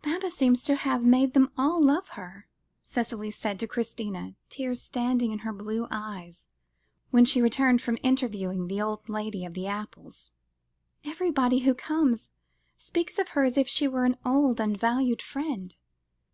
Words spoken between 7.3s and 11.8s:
returned from interviewing the old lady of the apples; "everybody who